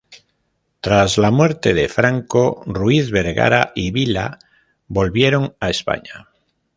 [0.79, 4.39] Tras la muerte de Franco, Ruiz Vergara y Vila
[4.87, 6.27] volvieron a España.